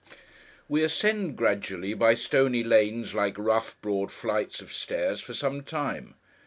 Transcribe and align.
We 0.67 0.81
ascend, 0.83 1.35
gradually, 1.35 1.93
by 1.93 2.15
stony 2.15 2.63
lanes 2.63 3.13
like 3.13 3.37
rough 3.37 3.79
broad 3.83 4.11
flights 4.11 4.59
of 4.59 4.73
stairs, 4.73 5.21
for 5.21 5.35
some 5.35 5.61
time. 5.61 6.15